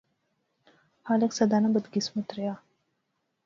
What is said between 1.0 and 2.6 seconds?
خالق سدا نا بدقسمت ریا